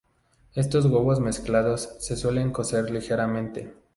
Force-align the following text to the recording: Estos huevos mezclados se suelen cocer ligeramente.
Estos 0.55 0.87
huevos 0.87 1.19
mezclados 1.19 1.95
se 1.99 2.17
suelen 2.17 2.51
cocer 2.51 2.89
ligeramente. 2.89 3.75